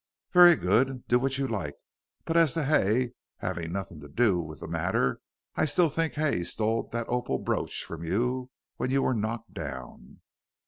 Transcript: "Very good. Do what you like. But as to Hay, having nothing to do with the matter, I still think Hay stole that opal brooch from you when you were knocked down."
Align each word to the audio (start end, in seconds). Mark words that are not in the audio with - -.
"Very 0.33 0.55
good. 0.55 1.07
Do 1.07 1.19
what 1.19 1.37
you 1.37 1.47
like. 1.47 1.75
But 2.25 2.35
as 2.35 2.55
to 2.55 2.65
Hay, 2.65 3.11
having 3.37 3.71
nothing 3.71 3.99
to 3.99 4.07
do 4.09 4.39
with 4.39 4.61
the 4.61 4.67
matter, 4.67 5.21
I 5.55 5.65
still 5.65 5.89
think 5.89 6.15
Hay 6.15 6.43
stole 6.43 6.81
that 6.91 7.05
opal 7.07 7.37
brooch 7.37 7.83
from 7.83 8.03
you 8.03 8.49
when 8.77 8.89
you 8.89 9.03
were 9.03 9.13
knocked 9.13 9.53
down." 9.53 10.21